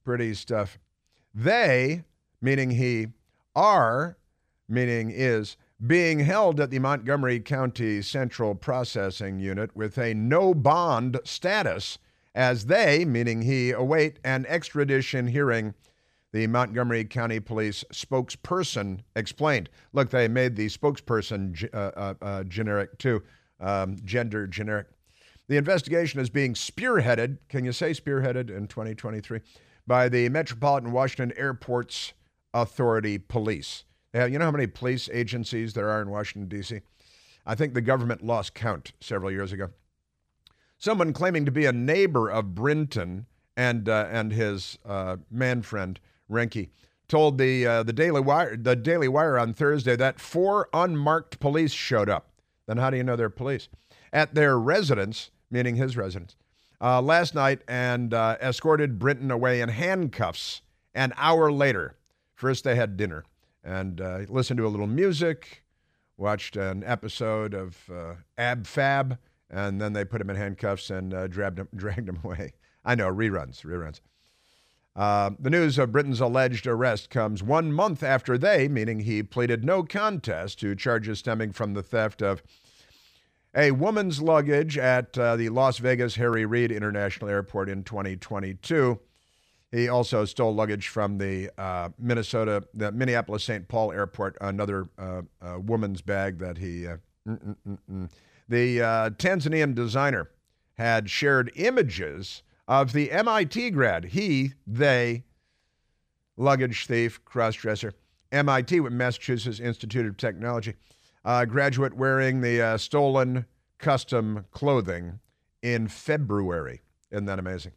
[0.05, 0.79] Pretty stuff.
[1.35, 2.05] They
[2.40, 3.09] meaning he,
[3.55, 4.16] are,
[4.68, 11.18] meaning is, being held at the Montgomery County Central Processing Unit with a no bond
[11.25, 11.99] status
[12.35, 15.75] as they, meaning he, await an extradition hearing.
[16.33, 19.70] The Montgomery County Police spokesperson explained.
[19.94, 23.22] Look, they made the spokesperson uh, uh, uh, generic too,
[23.59, 24.88] um, gender generic.
[25.49, 29.40] The investigation is being spearheaded, can you say spearheaded in 2023,
[29.87, 32.12] by the Metropolitan Washington Airport's
[32.55, 33.85] Authority Police.
[34.15, 36.81] Have, you know how many police agencies there are in Washington, D.C.?
[37.45, 39.71] I think the government lost count several years ago.
[40.79, 45.99] Someone claiming to be a neighbor of Brinton and, uh, and his uh, man friend,
[46.31, 46.69] Renke,
[47.09, 51.73] told the, uh, the, Daily Wire, the Daily Wire on Thursday that four unmarked police
[51.73, 52.31] showed up.
[52.67, 53.69] Then how do you know they're police?
[54.13, 56.37] At their residence, meaning his residence,
[56.81, 60.63] uh, last night and uh, escorted Brinton away in handcuffs
[60.95, 61.97] an hour later.
[62.37, 63.25] First, they had dinner
[63.64, 65.64] and uh, listened to a little music,
[66.18, 69.18] watched an episode of uh, Ab Fab,
[69.51, 72.53] and then they put him in handcuffs and uh, dragged, him, dragged him away.
[72.85, 74.01] I know, reruns, reruns.
[74.94, 79.64] Uh, the news of Brinton's alleged arrest comes one month after they, meaning he, pleaded
[79.64, 82.42] no contest to charges stemming from the theft of
[83.55, 89.01] a woman's luggage at uh, the Las Vegas Harry Reid International Airport in 2022.
[89.73, 93.67] He also stole luggage from the uh, Minnesota, the Minneapolis St.
[93.67, 96.87] Paul Airport, another uh, uh, woman's bag that he.
[96.87, 96.97] Uh,
[98.49, 100.31] the uh, Tanzanian designer
[100.75, 104.05] had shared images of the MIT grad.
[104.07, 105.25] He, they,
[106.37, 107.93] luggage thief, crossdresser,
[108.31, 110.75] MIT, with Massachusetts Institute of Technology,
[111.25, 113.47] uh, graduate wearing the stolen
[113.79, 115.19] custom clothing
[115.63, 116.83] in February.
[117.11, 117.73] Isn't that amazing?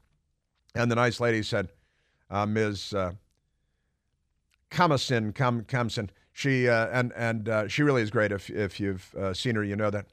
[0.76, 1.70] And the nice lady said,
[2.30, 2.94] uh, Ms.
[2.94, 3.12] Uh,
[4.70, 6.10] Kamasin, Kam, Khamsin.
[6.32, 8.32] She uh, and and uh, she really is great.
[8.32, 10.08] If if you've uh, seen her, you know that.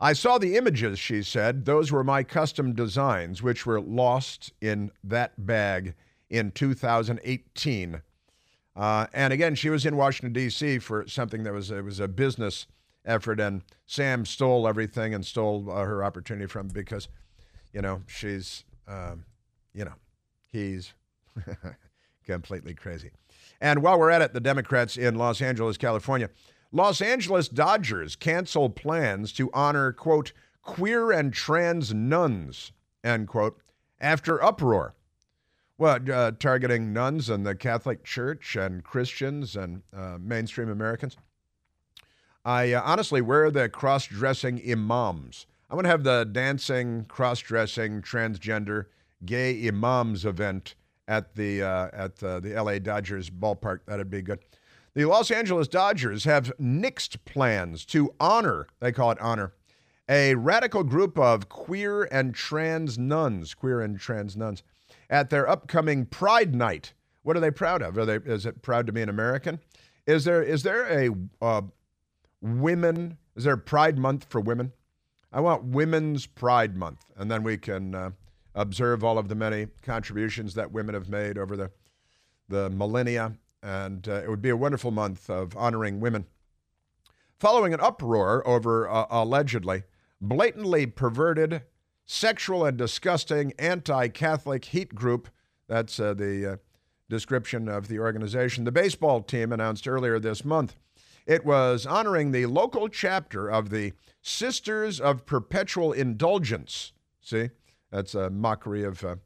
[0.00, 0.98] I saw the images.
[0.98, 5.94] She said those were my custom designs, which were lost in that bag
[6.28, 8.02] in 2018.
[8.74, 10.78] Uh, and again, she was in Washington D.C.
[10.78, 12.66] for something that was it was a business
[13.04, 17.08] effort, and Sam stole everything and stole uh, her opportunity from because,
[17.72, 19.24] you know, she's, um,
[19.74, 19.94] you know,
[20.46, 20.94] he's
[22.24, 23.10] completely crazy.
[23.60, 26.30] And while we're at it, the Democrats in Los Angeles, California,
[26.72, 33.60] Los Angeles Dodgers cancel plans to honor quote queer and trans nuns end quote
[34.00, 34.94] after uproar
[35.82, 41.16] what, uh, targeting nuns and the Catholic Church and Christians and uh, mainstream Americans?
[42.44, 45.46] I uh, honestly, where are the cross dressing imams?
[45.68, 48.86] I'm going to have the dancing, cross dressing, transgender,
[49.24, 50.76] gay imams event
[51.08, 53.80] at the, uh, at the, the LA Dodgers ballpark.
[53.86, 54.40] That'd be good.
[54.94, 59.54] The Los Angeles Dodgers have nixed plans to honor, they call it honor,
[60.08, 64.62] a radical group of queer and trans nuns, queer and trans nuns
[65.08, 66.92] at their upcoming Pride Night.
[67.22, 67.96] What are they proud of?
[67.96, 69.60] Are they, is it proud to be an American?
[70.06, 71.62] Is there is there a uh,
[72.40, 73.18] women?
[73.36, 74.72] Is there Pride Month for women?
[75.32, 78.10] I want Women's Pride Month, and then we can uh,
[78.54, 81.70] observe all of the many contributions that women have made over the
[82.48, 86.26] the millennia, and uh, it would be a wonderful month of honoring women.
[87.38, 89.84] Following an uproar over uh, allegedly
[90.20, 91.62] blatantly perverted
[92.04, 95.28] sexual and disgusting anti Catholic heat group.
[95.68, 96.56] That's uh, the uh,
[97.08, 98.64] description of the organization.
[98.64, 100.76] The baseball team announced earlier this month
[101.26, 106.92] it was honoring the local chapter of the Sisters of Perpetual Indulgence.
[107.20, 107.50] See,
[107.92, 109.16] that's a mockery of uh,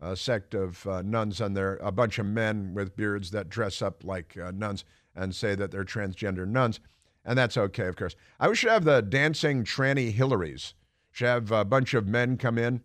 [0.00, 3.80] a sect of uh, nuns, and they're a bunch of men with beards that dress
[3.80, 6.80] up like uh, nuns and say that they're transgender nuns.
[7.24, 8.16] And that's okay, of course.
[8.38, 10.74] I wish should have the dancing tranny Hillarys
[11.10, 12.82] should have a bunch of men come in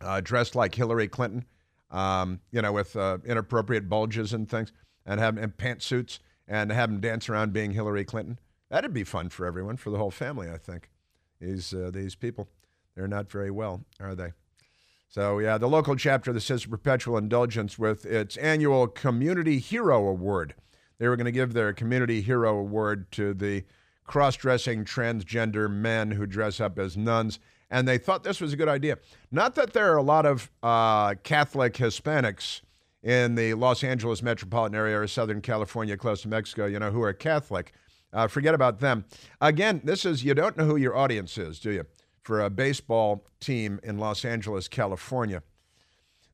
[0.00, 1.44] uh, dressed like Hillary Clinton,
[1.90, 4.72] um, you know, with uh, inappropriate bulges and things,
[5.04, 8.38] and have and pantsuits, and have them dance around being Hillary Clinton.
[8.68, 10.50] That'd be fun for everyone, for the whole family.
[10.50, 10.90] I think
[11.40, 12.48] these uh, these people,
[12.94, 14.32] they're not very well, are they?
[15.16, 20.06] So yeah, the local chapter of the Sister Perpetual Indulgence with its annual Community Hero
[20.06, 20.54] Award.
[20.98, 23.64] They were going to give their Community Hero Award to the
[24.04, 27.38] cross dressing transgender men who dress up as nuns.
[27.70, 28.98] And they thought this was a good idea.
[29.30, 32.60] Not that there are a lot of uh, Catholic Hispanics
[33.02, 37.00] in the Los Angeles metropolitan area or Southern California, close to Mexico, you know, who
[37.00, 37.72] are Catholic.
[38.12, 39.06] Uh, forget about them.
[39.40, 41.86] Again, this is, you don't know who your audience is, do you?
[42.26, 45.44] For a baseball team in Los Angeles, California.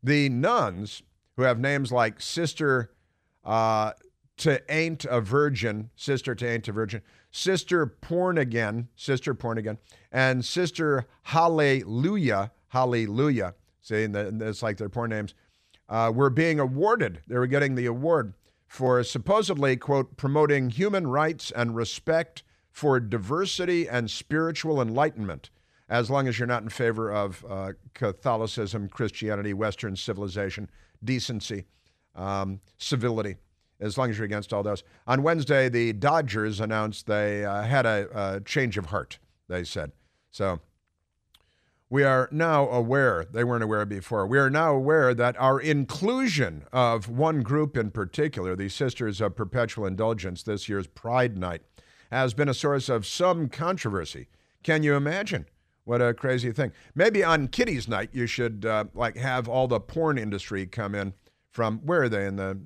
[0.02, 1.02] The nuns,
[1.36, 2.94] who have names like Sister
[3.44, 3.92] uh,
[4.38, 9.76] to Ain't a Virgin, Sister to Ain't a Virgin, Sister Porn Again, Sister Porn Again,
[10.10, 13.54] and Sister Hallelujah, Hallelujah.
[13.82, 15.34] See, and it's like their porn names.
[15.90, 17.20] Uh, were being awarded.
[17.28, 18.32] They were getting the award
[18.66, 25.50] for supposedly, quote, promoting human rights and respect for diversity and spiritual enlightenment,
[25.92, 30.70] as long as you're not in favor of uh, Catholicism, Christianity, Western civilization,
[31.04, 31.66] decency,
[32.16, 33.36] um, civility
[33.78, 34.84] as long as you're against all those.
[35.06, 39.92] On Wednesday, the Dodgers announced they uh, had a, a, change of heart, they said.
[40.30, 40.60] So
[41.90, 46.64] we are now aware, they weren't aware before, we are now aware that our inclusion
[46.72, 51.60] of one group in particular, the Sisters of Perpetual Indulgence, this year's Pride Night,
[52.10, 54.28] has been a source of some controversy.
[54.62, 55.44] Can you imagine?
[55.84, 56.72] What a crazy thing.
[56.94, 61.12] Maybe on Kitty's Night, you should uh, like have all the porn industry come in
[61.50, 62.58] from where are they in the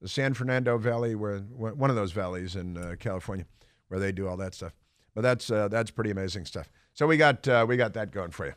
[0.00, 3.44] the San Fernando Valley, where one of those valleys in uh, California,
[3.88, 4.72] where they do all that stuff.
[5.14, 6.70] But that's uh, that's pretty amazing stuff.
[6.94, 8.54] So we got uh, we got that going for you.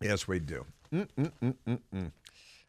[0.00, 0.64] Yes, we do.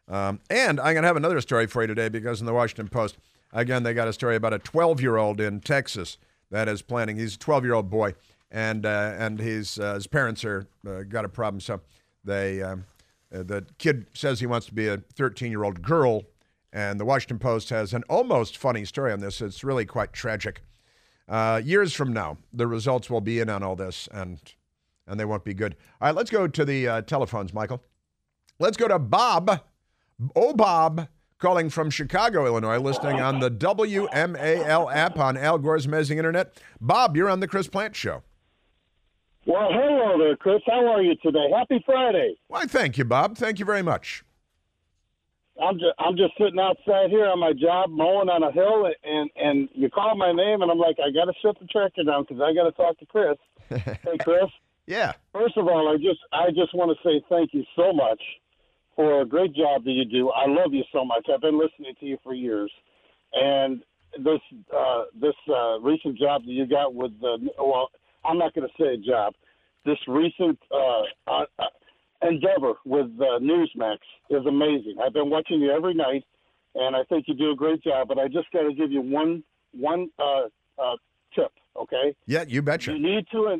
[0.08, 3.16] Um, and I'm to have another story for you today because in the Washington Post,
[3.52, 6.18] again, they got a story about a 12 year old in Texas
[6.50, 7.16] that is planning.
[7.16, 8.14] He's a 12 year old boy,
[8.50, 11.60] and uh, and his uh, his parents are uh, got a problem.
[11.60, 11.80] So
[12.24, 12.84] they um,
[13.30, 16.24] the kid says he wants to be a 13 year old girl
[16.72, 19.40] and the Washington Post has an almost funny story on this.
[19.40, 20.62] It's really quite tragic.
[21.28, 24.40] Uh, years from now, the results will be in on all this, and
[25.06, 25.76] and they won't be good.
[26.00, 27.82] All right, let's go to the uh, telephones, Michael.
[28.58, 29.60] Let's go to Bob.
[30.36, 36.18] Oh, Bob, calling from Chicago, Illinois, listening on the WMAL app on Al Gore's amazing
[36.18, 36.60] internet.
[36.80, 38.22] Bob, you're on the Chris Plante Show.
[39.46, 40.60] Well, hello there, Chris.
[40.66, 41.50] How are you today?
[41.56, 42.36] Happy Friday.
[42.48, 43.36] Why, thank you, Bob.
[43.36, 44.22] Thank you very much.
[45.60, 49.30] I'm just I'm just sitting outside here on my job mowing on a hill, and
[49.36, 52.24] and you call my name, and I'm like, I got to shut the tractor down
[52.26, 53.36] because I got to talk to Chris.
[53.68, 54.50] hey, Chris.
[54.86, 55.12] Yeah.
[55.32, 58.20] First of all, I just I just want to say thank you so much
[58.96, 60.30] for a great job that you do.
[60.30, 61.26] I love you so much.
[61.32, 62.70] I've been listening to you for years,
[63.34, 63.82] And
[64.16, 64.40] this
[64.74, 67.90] uh, this uh, recent job that you got with the well,
[68.24, 69.34] I'm not going to say a job.
[69.84, 71.64] This recent uh, uh, uh
[72.22, 73.98] endeavor with uh, Newsmax
[74.28, 74.96] is amazing.
[75.04, 76.24] I've been watching you every night,
[76.74, 78.08] and I think you do a great job.
[78.08, 79.42] But I just got to give you one
[79.72, 80.48] one uh,
[80.78, 80.96] uh,
[81.34, 82.14] tip, okay?
[82.26, 82.92] Yeah, you betcha.
[82.92, 83.58] You need to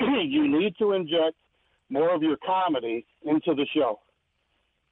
[0.00, 1.36] you need to inject
[1.88, 4.00] more of your comedy into the show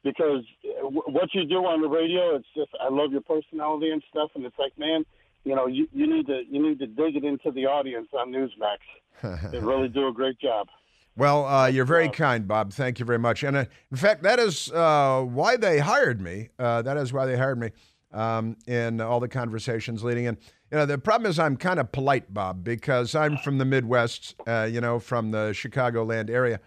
[0.05, 0.45] because
[0.83, 4.45] what you do on the radio, it's just I love your personality and stuff, and
[4.45, 5.05] it's like, man,
[5.45, 8.33] you know, you, you need to you need to dig it into the audience on
[8.33, 9.51] Newsmax.
[9.51, 10.69] they really do a great job.
[11.17, 12.73] Well, uh, you're very kind, Bob.
[12.73, 13.43] Thank you very much.
[13.43, 16.51] And uh, in fact, that is uh, why they hired me.
[16.59, 17.71] Uh, that is why they hired me
[18.13, 20.39] um, in all the conversations leading in.
[20.71, 24.37] You know, the problem is I'm kind of polite, Bob, because I'm from the Midwest.
[24.47, 26.61] Uh, you know, from the Chicagoland area,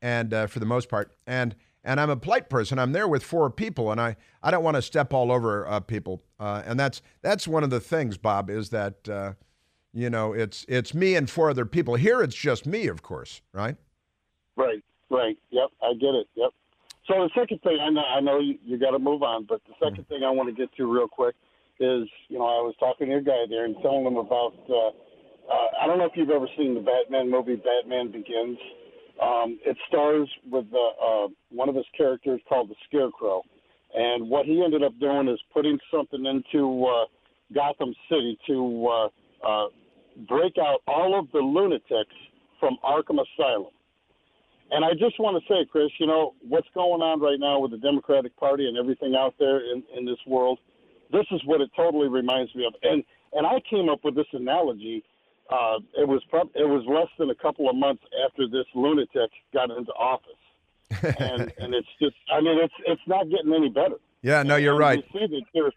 [0.00, 1.54] and uh, for the most part, and
[1.84, 2.78] and I'm a polite person.
[2.78, 5.80] I'm there with four people, and I, I don't want to step all over uh,
[5.80, 6.22] people.
[6.38, 9.32] Uh, and that's that's one of the things, Bob, is that uh,
[9.92, 11.94] you know it's it's me and four other people.
[11.94, 13.76] Here, it's just me, of course, right?
[14.56, 15.36] Right, right.
[15.50, 16.28] Yep, I get it.
[16.34, 16.50] Yep.
[17.08, 19.60] So the second thing, I know, I know you, you got to move on, but
[19.66, 21.34] the 2nd mm thing I want to get to real quick
[21.80, 24.54] is, you know, I was talking to a guy there and telling him about.
[24.68, 24.90] Uh,
[25.50, 28.58] uh, I don't know if you've ever seen the Batman movie, Batman Begins.
[29.20, 33.42] Um, it stars with uh, uh, one of his characters called the Scarecrow,
[33.94, 37.04] and what he ended up doing is putting something into uh,
[37.54, 39.08] Gotham City to uh,
[39.46, 39.66] uh,
[40.28, 42.14] break out all of the lunatics
[42.58, 43.72] from Arkham Asylum.
[44.70, 47.72] And I just want to say, Chris, you know what's going on right now with
[47.72, 50.58] the Democratic Party and everything out there in, in this world.
[51.12, 52.74] This is what it totally reminds me of.
[52.82, 53.04] And
[53.34, 55.04] and I came up with this analogy
[55.52, 59.30] uh, it was prob- it was less than a couple of months after this lunatic
[59.52, 60.32] got into office,
[61.18, 63.96] and and it's just I mean it's it's not getting any better.
[64.22, 65.04] Yeah, no, you're right.
[65.14, 65.70] You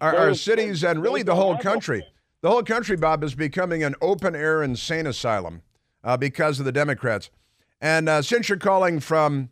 [0.00, 2.04] our, our, cities and really the whole country,
[2.40, 5.62] the whole country, Bob, is becoming an open air insane asylum
[6.02, 7.30] uh, because of the Democrats.
[7.80, 9.50] And uh, since you're calling from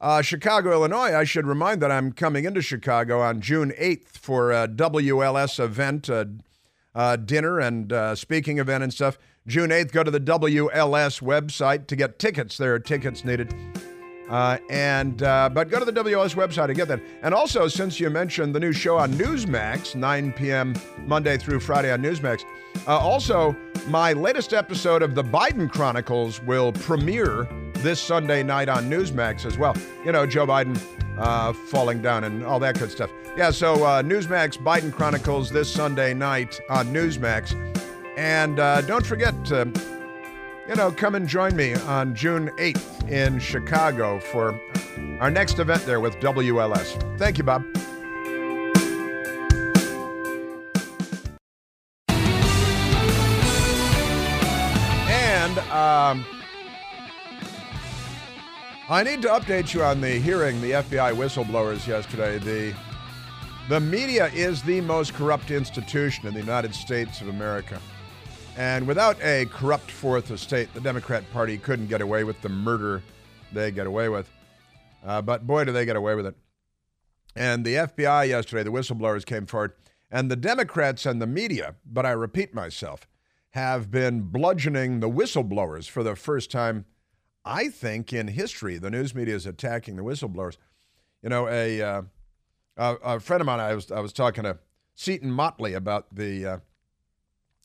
[0.00, 4.52] uh, Chicago, Illinois, I should remind that I'm coming into Chicago on June 8th for
[4.52, 6.24] a WLS event, uh,
[6.98, 9.18] uh, dinner and uh, speaking event and stuff.
[9.46, 12.58] June 8th, go to the WLS website to get tickets.
[12.58, 13.54] There are tickets needed.
[14.28, 17.00] Uh, and uh, but go to the WLS website to get that.
[17.22, 20.74] And also, since you mentioned the new show on Newsmax, 9 p.m.
[21.06, 22.44] Monday through Friday on Newsmax,
[22.86, 23.56] uh, also
[23.88, 29.56] my latest episode of the Biden Chronicles will premiere this Sunday night on Newsmax as
[29.56, 29.74] well.
[30.04, 30.78] You know, Joe Biden
[31.18, 33.10] uh, falling down and all that good stuff.
[33.36, 37.54] Yeah, so uh, Newsmax Biden Chronicles this Sunday night on Newsmax.
[38.16, 39.34] And uh, don't forget
[40.68, 44.60] you know, come and join me on June 8th in Chicago for
[45.18, 47.18] our next event there with WLS.
[47.18, 47.64] Thank you, Bob.
[55.08, 56.26] And, um,
[58.90, 62.38] I need to update you on the hearing the FBI whistleblowers yesterday.
[62.38, 62.74] The
[63.68, 67.78] the media is the most corrupt institution in the United States of America.
[68.58, 73.04] And without a corrupt fourth estate, the Democrat Party couldn't get away with the murder
[73.52, 74.28] they get away with.
[75.06, 76.34] Uh, but boy, do they get away with it.
[77.36, 79.74] And the FBI yesterday, the whistleblowers came forward,
[80.10, 83.06] and the Democrats and the media, but I repeat myself,
[83.50, 86.84] have been bludgeoning the whistleblowers for the first time
[87.44, 90.56] I think in history, the news media is attacking the whistleblowers.
[91.22, 92.02] You know, a, uh,
[92.76, 94.58] a, a, friend of mine, I was, I was talking to
[94.96, 96.58] Seton Motley about the, uh,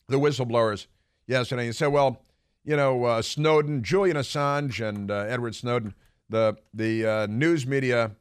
[0.08, 0.86] the whistleblowers
[1.26, 1.66] yesterday.
[1.66, 2.22] He said, well,
[2.64, 5.94] you know, uh, Snowden, Julian Assange, and uh, Edward Snowden,
[6.28, 8.12] the, the uh, news media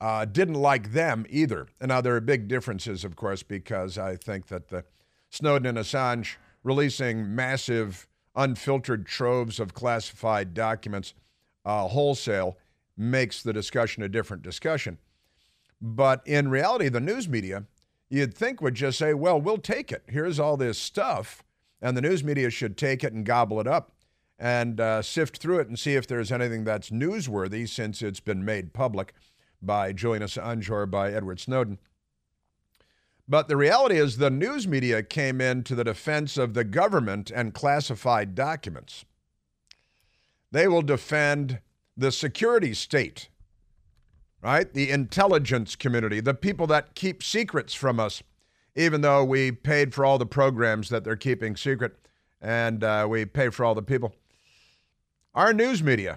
[0.00, 1.68] uh, didn't like them either.
[1.80, 4.84] And now there are big differences, of course, because I think that the
[5.30, 11.14] Snowden and Assange releasing massive unfiltered troves of classified documents
[11.64, 12.56] uh, wholesale
[12.96, 14.98] makes the discussion a different discussion.
[15.80, 17.64] But in reality, the news media,
[18.12, 20.02] you'd think would just say, well, we'll take it.
[20.06, 21.42] Here's all this stuff.
[21.80, 23.92] And the news media should take it and gobble it up
[24.38, 28.44] and uh, sift through it and see if there's anything that's newsworthy since it's been
[28.44, 29.14] made public
[29.62, 31.78] by Julian Assange or by Edward Snowden.
[33.26, 37.30] But the reality is, the news media came in to the defense of the government
[37.30, 39.04] and classified documents.
[40.50, 41.60] They will defend
[41.96, 43.28] the security state,
[44.42, 44.72] right?
[44.72, 48.22] The intelligence community, the people that keep secrets from us,
[48.74, 51.96] even though we paid for all the programs that they're keeping secret
[52.40, 54.14] and uh, we pay for all the people.
[55.34, 56.16] Our news media.